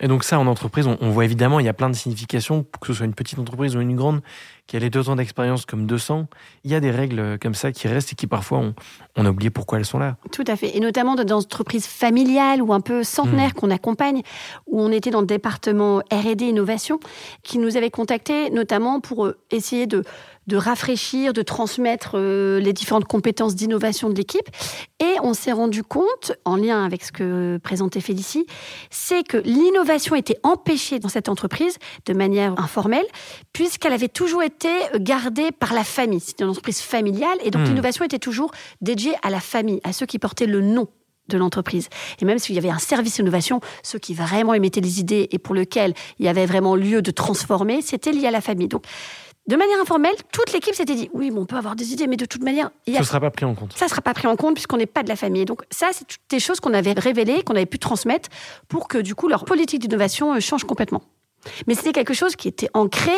Et 0.00 0.06
donc 0.06 0.22
ça, 0.22 0.38
en 0.38 0.46
entreprise, 0.46 0.86
on, 0.86 0.96
on 1.00 1.10
voit 1.10 1.24
évidemment, 1.24 1.58
il 1.58 1.66
y 1.66 1.68
a 1.68 1.74
plein 1.74 1.90
de 1.90 1.96
significations, 1.96 2.64
que 2.80 2.86
ce 2.86 2.94
soit 2.94 3.06
une 3.06 3.14
petite 3.14 3.38
entreprise 3.38 3.74
ou 3.74 3.80
une 3.80 3.96
grande, 3.96 4.20
qui 4.68 4.76
a 4.76 4.78
les 4.78 4.90
deux 4.90 5.08
ans 5.08 5.16
d'expérience 5.16 5.64
comme 5.66 5.86
200. 5.86 6.26
Il 6.62 6.70
y 6.70 6.74
a 6.74 6.80
des 6.80 6.90
règles 6.90 7.38
comme 7.40 7.54
ça 7.54 7.72
qui 7.72 7.88
restent 7.88 8.12
et 8.12 8.14
qui 8.14 8.26
parfois, 8.26 8.58
on, 8.58 8.74
on 9.16 9.26
a 9.26 9.30
oublié 9.30 9.50
pourquoi 9.50 9.78
elles 9.78 9.86
sont 9.86 9.98
là. 9.98 10.16
Tout 10.30 10.44
à 10.46 10.56
fait. 10.56 10.76
Et 10.76 10.80
notamment 10.80 11.16
dans 11.16 11.24
des 11.24 11.32
entreprises 11.32 11.86
familiales 11.86 12.62
ou 12.62 12.72
un 12.74 12.80
peu 12.80 13.02
centenaires 13.02 13.54
qu'on 13.54 13.70
accompagne, 13.70 14.22
où 14.66 14.80
on 14.80 14.92
était 14.92 15.10
dans 15.10 15.20
le 15.20 15.26
département 15.26 16.00
R&D 16.12 16.44
Innovation, 16.44 17.00
qui 17.42 17.58
nous 17.58 17.76
avait 17.76 17.90
contactés 17.90 18.50
notamment 18.50 19.00
pour 19.00 19.26
euh, 19.26 19.38
essayer 19.50 19.86
de, 19.86 20.04
de 20.48 20.56
rafraîchir, 20.56 21.32
de 21.32 21.42
transmettre 21.42 22.12
euh, 22.14 22.58
les 22.58 22.72
différentes 22.72 23.04
compétences 23.04 23.54
d'innovation 23.54 24.08
de 24.08 24.14
l'équipe. 24.14 24.48
Et 24.98 25.14
on 25.22 25.34
s'est 25.34 25.52
rendu 25.52 25.82
compte, 25.82 26.32
en 26.44 26.56
lien 26.56 26.84
avec 26.84 27.04
ce 27.04 27.12
que 27.12 27.58
présentait 27.62 28.00
Félicie, 28.00 28.46
c'est 28.90 29.22
que 29.22 29.36
l'innovation 29.38 30.14
était 30.14 30.38
empêchée 30.42 30.98
dans 30.98 31.08
cette 31.08 31.28
entreprise 31.28 31.78
de 32.06 32.14
manière 32.14 32.58
informelle, 32.58 33.06
puisqu'elle 33.52 33.92
avait 33.92 34.08
toujours 34.08 34.42
été 34.42 34.57
gardée 34.98 35.50
par 35.52 35.72
la 35.74 35.84
famille. 35.84 36.20
C'était 36.20 36.44
une 36.44 36.50
entreprise 36.50 36.80
familiale, 36.80 37.38
et 37.44 37.50
donc 37.50 37.62
Hmm. 37.62 37.66
l'innovation 37.70 38.04
était 38.04 38.18
toujours 38.18 38.50
dédiée 38.80 39.14
à 39.22 39.30
la 39.30 39.40
famille, 39.40 39.80
à 39.84 39.92
ceux 39.92 40.06
qui 40.06 40.18
portaient 40.18 40.46
le 40.46 40.60
nom 40.60 40.88
de 41.28 41.36
l'entreprise. 41.36 41.88
Et 42.20 42.24
même 42.24 42.38
s'il 42.38 42.54
y 42.54 42.58
avait 42.58 42.70
un 42.70 42.78
service 42.78 43.18
innovation, 43.18 43.60
ceux 43.82 43.98
qui 43.98 44.14
vraiment 44.14 44.54
émettaient 44.54 44.80
les 44.80 44.98
idées 45.00 45.28
et 45.30 45.38
pour 45.38 45.54
lequel 45.54 45.92
il 46.18 46.24
y 46.24 46.28
avait 46.28 46.46
vraiment 46.46 46.74
lieu 46.74 47.02
de 47.02 47.10
transformer, 47.10 47.82
c'était 47.82 48.12
lié 48.12 48.26
à 48.28 48.30
la 48.30 48.40
famille. 48.40 48.68
Donc, 48.68 48.84
de 49.46 49.56
manière 49.56 49.78
informelle, 49.80 50.14
toute 50.32 50.52
l'équipe 50.52 50.74
s'était 50.74 50.94
dit, 50.94 51.10
oui, 51.12 51.30
mais 51.30 51.38
on 51.38 51.44
peut 51.46 51.56
avoir 51.56 51.74
des 51.76 51.92
idées, 51.92 52.06
mais 52.06 52.16
de 52.16 52.24
toute 52.26 52.42
manière, 52.42 52.70
il 52.86 52.92
y 52.94 52.96
a 52.96 52.98
Ce 52.98 53.02
ne 53.02 53.06
sera 53.08 53.20
pas 53.20 53.30
pris 53.30 53.44
en 53.44 53.54
compte. 53.54 53.74
ça 53.76 53.86
ne 53.86 53.90
sera 53.90 54.00
pas 54.02 54.14
pris 54.14 54.26
en 54.26 54.36
compte 54.36 54.54
puisqu'on 54.54 54.76
n'est 54.78 54.86
pas 54.86 55.02
de 55.02 55.08
la 55.08 55.16
famille. 55.16 55.44
Donc 55.44 55.62
ça, 55.70 55.88
c'est 55.92 56.06
toutes 56.06 56.20
des 56.30 56.40
choses 56.40 56.60
qu'on 56.60 56.72
avait 56.74 56.92
révélées, 56.92 57.42
qu'on 57.42 57.54
avait 57.56 57.66
pu 57.66 57.78
transmettre 57.78 58.28
pour 58.68 58.88
que 58.88 58.98
du 58.98 59.14
coup 59.14 59.28
leur 59.28 59.44
politique 59.44 59.80
d'innovation 59.80 60.34
euh, 60.34 60.40
change 60.40 60.64
complètement. 60.64 61.02
Mais 61.66 61.74
c'était 61.74 61.92
quelque 61.92 62.14
chose 62.14 62.36
qui 62.36 62.48
était 62.48 62.68
ancré, 62.74 63.12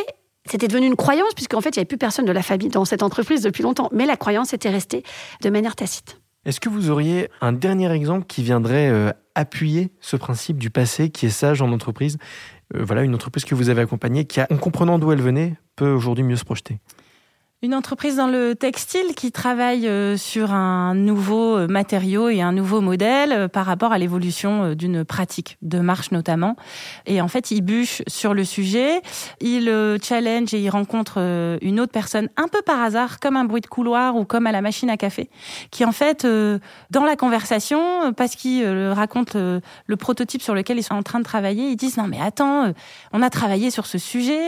c'était 0.51 0.69
devenu 0.69 0.87
une 0.87 0.97
croyance 0.97 1.33
puisqu'en 1.35 1.61
fait 1.61 1.71
il 1.71 1.79
n'y 1.79 1.83
avait 1.83 1.87
plus 1.87 1.99
personne 1.99 2.25
de 2.25 2.33
la 2.33 2.43
famille 2.43 2.69
dans 2.69 2.85
cette 2.85 3.03
entreprise 3.03 3.43
depuis 3.43 3.63
longtemps. 3.63 3.89
Mais 3.93 4.07
la 4.07 4.17
croyance 4.17 4.53
était 4.53 4.71
restée 4.71 5.03
de 5.43 5.51
manière 5.51 5.77
tacite. 5.77 6.21
Est-ce 6.45 6.59
que 6.59 6.69
vous 6.69 6.91
auriez 6.91 7.29
un 7.41 7.53
dernier 7.53 7.93
exemple 7.93 8.27
qui 8.27 8.43
viendrait 8.43 8.89
euh, 8.89 9.11
appuyer 9.35 9.91
ce 10.01 10.17
principe 10.17 10.59
du 10.59 10.71
passé 10.71 11.11
qui 11.11 11.27
est 11.27 11.31
sage 11.31 11.61
en 11.61 11.71
entreprise? 11.71 12.17
Euh, 12.75 12.83
Voilà, 12.83 13.03
une 13.03 13.15
entreprise 13.15 13.45
que 13.45 13.55
vous 13.55 13.69
avez 13.69 13.83
accompagnée 13.83 14.25
qui, 14.25 14.41
en 14.41 14.57
comprenant 14.57 14.99
d'où 14.99 15.13
elle 15.13 15.21
venait, 15.21 15.57
peut 15.77 15.91
aujourd'hui 15.91 16.25
mieux 16.25 16.37
se 16.37 16.45
projeter. 16.45 16.79
Une 17.63 17.75
entreprise 17.75 18.17
dans 18.17 18.27
le 18.27 18.55
textile 18.55 19.15
qui 19.15 19.33
travaille 19.33 19.87
euh, 19.87 20.17
sur 20.17 20.55
un 20.55 20.95
nouveau 20.95 21.59
euh, 21.59 21.67
matériau 21.67 22.31
et 22.31 22.41
un 22.41 22.53
nouveau 22.53 22.81
modèle 22.81 23.33
euh, 23.33 23.49
par 23.49 23.67
rapport 23.67 23.93
à 23.93 23.99
l'évolution 23.99 24.73
d'une 24.73 25.05
pratique 25.05 25.59
de 25.61 25.79
marche 25.79 26.11
notamment. 26.11 26.57
Et 27.05 27.21
en 27.21 27.29
fait, 27.29 27.51
il 27.51 27.61
bûche 27.61 28.01
sur 28.07 28.33
le 28.33 28.45
sujet, 28.45 29.03
il 29.43 29.71
challenge 30.03 30.55
et 30.55 30.61
il 30.61 30.71
rencontre 30.71 31.19
une 31.61 31.81
autre 31.81 31.93
personne 31.93 32.31
un 32.39 32.49
peu 32.49 32.63
par 32.63 32.81
hasard, 32.81 33.21
comme 33.21 33.37
un 33.37 33.45
bruit 33.45 33.61
de 33.61 33.67
couloir 33.67 34.17
ou 34.17 34.25
comme 34.25 34.47
à 34.47 34.53
la 34.53 34.63
machine 34.63 34.89
à 34.89 34.97
café, 34.97 35.29
qui 35.71 35.85
en 35.85 35.93
fait, 35.93 36.27
dans 36.91 37.05
la 37.05 37.17
conversation, 37.17 38.13
parce 38.15 38.37
qu'il 38.37 38.67
raconte 38.89 39.35
le 39.35 39.97
prototype 39.97 40.43
sur 40.43 40.55
lequel 40.55 40.79
ils 40.79 40.83
sont 40.83 40.95
en 40.95 41.03
train 41.03 41.19
de 41.19 41.25
travailler, 41.25 41.69
ils 41.69 41.77
disent 41.77 41.97
non 41.97 42.07
mais 42.07 42.21
attends, 42.21 42.73
on 43.13 43.23
a 43.23 43.31
travaillé 43.31 43.71
sur 43.71 43.87
ce 43.87 43.99
sujet 43.99 44.39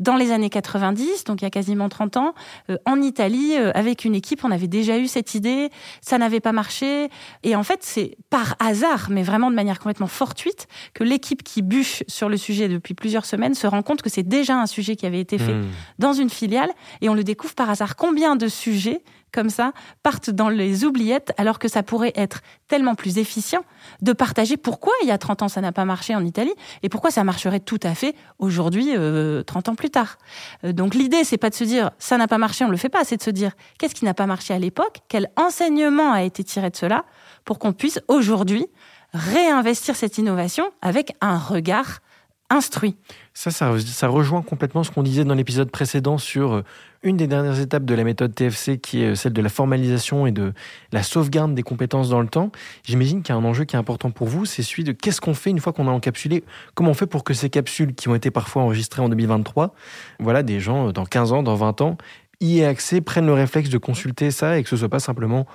dans 0.00 0.16
les 0.16 0.30
années 0.30 0.50
90, 0.50 1.24
donc 1.24 1.42
il 1.42 1.44
y 1.44 1.48
a 1.48 1.50
quasiment 1.50 1.88
30 1.88 2.16
ans. 2.18 2.34
Euh, 2.70 2.76
en 2.86 3.00
Italie 3.00 3.56
euh, 3.56 3.70
avec 3.74 4.04
une 4.04 4.14
équipe. 4.14 4.44
On 4.44 4.50
avait 4.50 4.68
déjà 4.68 4.98
eu 4.98 5.06
cette 5.06 5.34
idée, 5.34 5.70
ça 6.00 6.18
n'avait 6.18 6.40
pas 6.40 6.52
marché. 6.52 7.08
Et 7.42 7.56
en 7.56 7.62
fait, 7.62 7.80
c'est 7.82 8.16
par 8.30 8.56
hasard, 8.58 9.08
mais 9.10 9.22
vraiment 9.22 9.50
de 9.50 9.56
manière 9.56 9.78
complètement 9.78 10.06
fortuite, 10.06 10.66
que 10.92 11.04
l'équipe 11.04 11.42
qui 11.42 11.62
bûche 11.62 12.02
sur 12.08 12.28
le 12.28 12.36
sujet 12.36 12.68
depuis 12.68 12.94
plusieurs 12.94 13.26
semaines 13.26 13.54
se 13.54 13.66
rend 13.66 13.82
compte 13.82 14.02
que 14.02 14.10
c'est 14.10 14.22
déjà 14.22 14.56
un 14.56 14.66
sujet 14.66 14.96
qui 14.96 15.06
avait 15.06 15.20
été 15.20 15.38
fait 15.38 15.54
hmm. 15.54 15.66
dans 15.98 16.12
une 16.12 16.30
filiale. 16.30 16.70
Et 17.00 17.08
on 17.08 17.14
le 17.14 17.24
découvre 17.24 17.54
par 17.54 17.70
hasard. 17.70 17.96
Combien 17.96 18.36
de 18.36 18.48
sujets 18.48 19.02
comme 19.34 19.50
ça 19.50 19.72
partent 20.02 20.30
dans 20.30 20.48
les 20.48 20.84
oubliettes 20.84 21.32
alors 21.36 21.58
que 21.58 21.66
ça 21.66 21.82
pourrait 21.82 22.12
être 22.14 22.40
tellement 22.68 22.94
plus 22.94 23.18
efficient 23.18 23.64
de 24.00 24.12
partager 24.12 24.56
pourquoi 24.56 24.92
il 25.02 25.08
y 25.08 25.10
a 25.10 25.18
30 25.18 25.42
ans 25.42 25.48
ça 25.48 25.60
n'a 25.60 25.72
pas 25.72 25.84
marché 25.84 26.14
en 26.14 26.24
Italie 26.24 26.54
et 26.82 26.88
pourquoi 26.88 27.10
ça 27.10 27.24
marcherait 27.24 27.60
tout 27.60 27.80
à 27.82 27.94
fait 27.94 28.14
aujourd'hui 28.38 28.92
30 28.92 28.98
euh, 28.98 29.44
ans 29.66 29.74
plus 29.74 29.90
tard. 29.90 30.18
Euh, 30.64 30.72
donc 30.72 30.94
l'idée 30.94 31.24
c'est 31.24 31.36
pas 31.36 31.50
de 31.50 31.54
se 31.54 31.64
dire 31.64 31.90
ça 31.98 32.16
n'a 32.16 32.28
pas 32.28 32.38
marché, 32.38 32.64
on 32.64 32.70
le 32.70 32.76
fait 32.76 32.88
pas, 32.88 33.04
c'est 33.04 33.16
de 33.16 33.22
se 33.22 33.30
dire 33.30 33.52
qu'est-ce 33.78 33.94
qui 33.94 34.04
n'a 34.04 34.14
pas 34.14 34.26
marché 34.26 34.54
à 34.54 34.58
l'époque, 34.58 35.00
quel 35.08 35.28
enseignement 35.36 36.12
a 36.12 36.22
été 36.22 36.44
tiré 36.44 36.70
de 36.70 36.76
cela 36.76 37.04
pour 37.44 37.58
qu'on 37.58 37.72
puisse 37.72 38.00
aujourd'hui 38.06 38.66
réinvestir 39.12 39.96
cette 39.96 40.16
innovation 40.18 40.70
avec 40.80 41.16
un 41.20 41.38
regard 41.38 42.00
instruit. 42.54 42.96
Ça, 43.34 43.50
ça, 43.50 44.08
rejoint 44.08 44.42
complètement 44.42 44.84
ce 44.84 44.90
qu'on 44.90 45.02
disait 45.02 45.24
dans 45.24 45.34
l'épisode 45.34 45.70
précédent 45.70 46.18
sur 46.18 46.54
euh, 46.54 46.64
une 47.02 47.16
des 47.16 47.26
dernières 47.26 47.60
étapes 47.60 47.84
de 47.84 47.94
la 47.94 48.04
méthode 48.04 48.34
TFC, 48.34 48.78
qui 48.78 49.02
est 49.02 49.08
euh, 49.08 49.14
celle 49.14 49.32
de 49.32 49.42
la 49.42 49.48
formalisation 49.48 50.26
et 50.26 50.32
de 50.32 50.52
la 50.92 51.02
sauvegarde 51.02 51.54
des 51.54 51.62
compétences 51.62 52.08
dans 52.08 52.20
le 52.20 52.28
temps. 52.28 52.52
J'imagine 52.84 53.22
qu'il 53.22 53.34
y 53.34 53.38
a 53.38 53.40
un 53.40 53.44
enjeu 53.44 53.64
qui 53.64 53.76
est 53.76 53.78
important 53.78 54.10
pour 54.10 54.28
vous, 54.28 54.44
c'est 54.44 54.62
celui 54.62 54.84
de 54.84 54.92
qu'est-ce 54.92 55.20
qu'on 55.20 55.34
fait 55.34 55.50
une 55.50 55.58
fois 55.58 55.72
qu'on 55.72 55.88
a 55.88 55.90
encapsulé, 55.90 56.44
comment 56.74 56.90
on 56.90 56.94
fait 56.94 57.06
pour 57.06 57.24
que 57.24 57.34
ces 57.34 57.50
capsules 57.50 57.94
qui 57.94 58.08
ont 58.08 58.14
été 58.14 58.30
parfois 58.30 58.62
enregistrées 58.62 59.02
en 59.02 59.08
2023, 59.08 59.74
voilà, 60.20 60.42
des 60.42 60.60
gens 60.60 60.88
euh, 60.88 60.92
dans 60.92 61.04
15 61.04 61.32
ans, 61.32 61.42
dans 61.42 61.56
20 61.56 61.80
ans, 61.80 61.98
y 62.40 62.60
aient 62.60 62.66
accès, 62.66 63.00
prennent 63.00 63.26
le 63.26 63.32
réflexe 63.32 63.68
de 63.68 63.78
consulter 63.78 64.30
ça 64.30 64.58
et 64.58 64.62
que 64.62 64.68
ce 64.68 64.76
soit 64.76 64.88
pas 64.88 64.98
simplement 64.98 65.46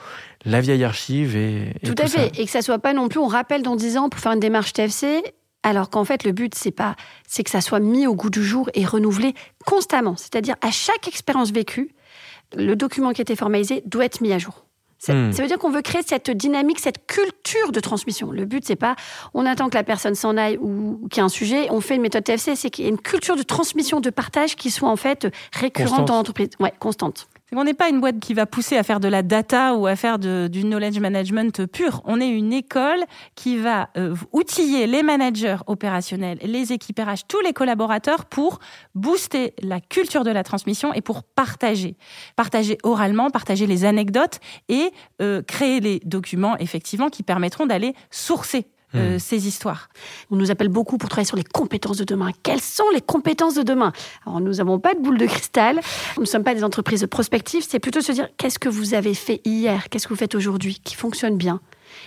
la 0.45 0.61
vieille 0.61 0.83
archive 0.83 1.35
et, 1.35 1.73
tout, 1.83 1.95
à 1.97 2.07
fait 2.07 2.31
et 2.39 2.45
que 2.45 2.51
ça 2.51 2.61
soit 2.61 2.79
pas 2.79 2.93
non 2.93 3.09
plus 3.09 3.19
on 3.19 3.27
rappelle 3.27 3.61
dans 3.61 3.75
10 3.75 3.97
ans 3.97 4.09
pour 4.09 4.19
faire 4.19 4.31
une 4.31 4.39
démarche 4.39 4.73
TFC 4.73 5.21
alors 5.63 5.89
qu'en 5.89 6.05
fait, 6.05 6.23
le 6.23 6.31
but, 6.31 6.55
c'est 6.55 6.71
pas, 6.71 6.95
c'est 7.27 7.43
que 7.43 7.49
ça 7.49 7.61
soit 7.61 7.79
mis 7.79 8.07
au 8.07 8.15
goût 8.15 8.29
du 8.29 8.43
jour 8.43 8.69
et 8.73 8.85
renouvelé 8.85 9.33
constamment. 9.65 10.15
C'est-à-dire, 10.15 10.55
à 10.61 10.71
chaque 10.71 11.07
expérience 11.07 11.51
vécue, 11.51 11.91
le 12.55 12.75
document 12.75 13.11
qui 13.11 13.21
a 13.21 13.23
été 13.23 13.35
formalisé 13.35 13.83
doit 13.85 14.05
être 14.05 14.21
mis 14.21 14.31
à 14.31 14.37
jour. 14.37 14.65
Ça, 14.99 15.13
hmm. 15.13 15.31
veut 15.31 15.47
dire 15.47 15.57
qu'on 15.57 15.69
veut 15.69 15.81
créer 15.81 16.01
cette 16.05 16.29
dynamique, 16.29 16.79
cette 16.79 17.07
culture 17.07 17.71
de 17.71 17.79
transmission. 17.79 18.31
Le 18.31 18.43
but, 18.43 18.65
c'est 18.65 18.75
pas 18.75 18.97
on 19.33 19.45
attend 19.45 19.69
que 19.69 19.75
la 19.75 19.83
personne 19.83 20.13
s'en 20.13 20.35
aille 20.35 20.57
ou, 20.57 21.07
qu'il 21.09 21.19
y 21.19 21.21
ait 21.21 21.25
un 21.25 21.29
sujet, 21.29 21.67
on 21.71 21.79
fait 21.79 21.95
une 21.95 22.01
méthode 22.01 22.25
TFC, 22.25 22.57
c'est 22.57 22.69
qu'il 22.69 22.83
y 22.83 22.87
ait 22.87 22.91
une 22.91 22.99
culture 22.99 23.37
de 23.37 23.43
transmission, 23.43 24.01
de 24.01 24.09
partage 24.09 24.57
qui 24.57 24.69
soit 24.69 24.89
en 24.89 24.97
fait 24.97 25.27
récurrente 25.53 26.05
dans 26.05 26.15
l'entreprise. 26.15 26.49
Ouais, 26.59 26.73
constante. 26.79 27.29
On 27.55 27.63
n'est 27.63 27.73
pas 27.73 27.89
une 27.89 27.99
boîte 27.99 28.19
qui 28.19 28.35
va 28.35 28.45
pousser 28.45 28.77
à 28.77 28.83
faire 28.83 28.99
de 28.99 29.07
la 29.07 29.23
data 29.23 29.73
ou 29.73 29.87
à 29.87 29.95
faire 29.95 30.19
du 30.19 30.63
knowledge 30.63 30.99
management 30.99 31.65
pur. 31.65 32.01
On 32.05 32.21
est 32.21 32.29
une 32.29 32.53
école 32.53 33.03
qui 33.33 33.57
va 33.57 33.89
euh, 33.97 34.15
outiller 34.31 34.85
les 34.85 35.01
managers 35.01 35.57
opérationnels, 35.65 36.37
les 36.43 36.73
équipes 36.73 36.99
RH, 36.99 37.25
tous 37.27 37.41
les 37.41 37.53
collaborateurs 37.53 38.25
pour 38.25 38.59
booster 38.93 39.53
la 39.63 39.79
culture 39.79 40.23
de 40.23 40.31
la 40.31 40.43
transmission 40.43 40.93
et 40.93 41.01
pour 41.01 41.23
partager. 41.23 41.97
Partager 42.35 42.77
oralement, 42.83 43.31
partager 43.31 43.65
les 43.65 43.83
anecdotes 43.83 44.39
et 44.67 44.91
euh, 45.21 45.41
créer 45.41 45.79
les 45.79 46.01
documents 46.05 46.55
effectivement 46.57 47.09
qui 47.09 47.23
permettront 47.23 47.65
d'aller 47.65 47.95
sourcer 48.11 48.67
euh, 48.95 49.15
hmm. 49.15 49.19
ces 49.19 49.47
histoires. 49.47 49.89
On 50.31 50.35
nous 50.35 50.51
appelle 50.51 50.69
beaucoup 50.69 50.97
pour 50.97 51.09
travailler 51.09 51.27
sur 51.27 51.37
les 51.37 51.43
compétences 51.43 51.97
de 51.97 52.03
demain. 52.03 52.31
Quelles 52.43 52.61
sont 52.61 52.89
les 52.93 53.01
compétences 53.01 53.55
de 53.55 53.63
demain? 53.63 53.91
Alors, 54.25 54.41
nous 54.41 54.53
n'avons 54.53 54.79
pas 54.79 54.93
de 54.93 54.99
boule 54.99 55.17
de 55.17 55.25
cristal. 55.25 55.79
Nous 56.17 56.23
ne 56.23 56.27
sommes 56.27 56.43
pas 56.43 56.55
des 56.55 56.63
entreprises 56.63 57.05
prospectives. 57.09 57.65
C'est 57.67 57.79
plutôt 57.79 58.01
se 58.01 58.11
dire 58.11 58.27
qu'est-ce 58.37 58.59
que 58.59 58.69
vous 58.69 58.93
avez 58.93 59.13
fait 59.13 59.41
hier, 59.45 59.89
qu'est-ce 59.89 60.07
que 60.07 60.13
vous 60.13 60.19
faites 60.19 60.35
aujourd'hui 60.35 60.79
qui 60.83 60.95
fonctionne 60.95 61.37
bien 61.37 61.59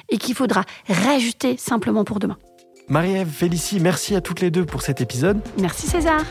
et 0.09 0.19
qu'il 0.19 0.35
faudra 0.35 0.65
rajouter 0.89 1.57
simplement 1.57 2.05
pour 2.05 2.19
demain? 2.19 2.37
Marie-Ève, 2.89 3.29
Félicie, 3.29 3.81
merci 3.81 4.15
à 4.17 4.21
toutes 4.21 4.41
les 4.41 4.51
deux 4.51 4.67
pour 4.67 4.83
cet 4.83 5.01
épisode. 5.01 5.41
Merci 5.59 5.87
César. 5.87 6.23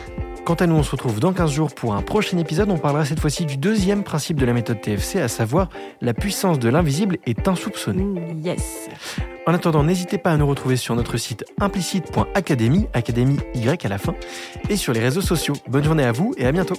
Quant 0.44 0.54
à 0.54 0.66
nous, 0.66 0.74
on 0.74 0.82
se 0.82 0.90
retrouve 0.90 1.20
dans 1.20 1.32
15 1.32 1.52
jours 1.52 1.72
pour 1.72 1.94
un 1.94 2.02
prochain 2.02 2.36
épisode. 2.36 2.68
On 2.68 2.76
parlera 2.76 3.04
cette 3.04 3.20
fois-ci 3.20 3.46
du 3.46 3.56
deuxième 3.56 4.02
principe 4.02 4.40
de 4.40 4.44
la 4.44 4.52
méthode 4.52 4.80
TFC, 4.80 5.20
à 5.20 5.28
savoir 5.28 5.68
la 6.00 6.14
puissance 6.14 6.58
de 6.58 6.68
l'invisible 6.68 7.18
est 7.26 7.46
insoupçonnée. 7.46 8.02
Mmh, 8.02 8.44
yes. 8.44 8.88
En 9.46 9.54
attendant, 9.54 9.84
n'hésitez 9.84 10.18
pas 10.18 10.32
à 10.32 10.36
nous 10.36 10.46
retrouver 10.46 10.76
sur 10.76 10.96
notre 10.96 11.16
site 11.16 11.44
implicite.academy, 11.60 12.88
académie 12.92 13.38
Y 13.54 13.86
à 13.86 13.88
la 13.88 13.98
fin, 13.98 14.14
et 14.68 14.76
sur 14.76 14.92
les 14.92 15.00
réseaux 15.00 15.20
sociaux. 15.20 15.54
Bonne 15.68 15.84
journée 15.84 16.04
à 16.04 16.12
vous 16.12 16.34
et 16.36 16.44
à 16.44 16.50
bientôt. 16.50 16.76